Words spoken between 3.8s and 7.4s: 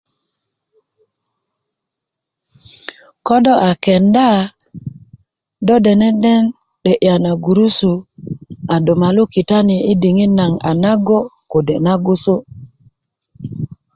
kenda do dene den 'de'ya na